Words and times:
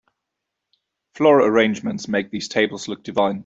Floral 1.13 1.45
arrangements 1.45 2.07
make 2.07 2.31
these 2.31 2.47
tables 2.47 2.87
look 2.87 3.03
divine. 3.03 3.39